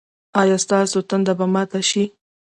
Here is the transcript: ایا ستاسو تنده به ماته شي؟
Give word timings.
ایا 0.41 0.57
ستاسو 0.65 0.97
تنده 1.09 1.33
به 1.39 1.45
ماته 1.53 1.81
شي؟ 1.89 2.03